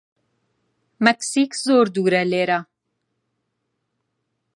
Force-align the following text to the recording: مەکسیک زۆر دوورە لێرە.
مەکسیک 1.05 1.51
زۆر 1.65 1.85
دوورە 1.95 2.23
لێرە. 2.31 2.59